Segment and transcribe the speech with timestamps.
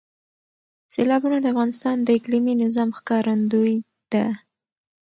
[0.93, 3.75] سیلابونه د افغانستان د اقلیمي نظام ښکارندوی
[4.11, 4.25] ده.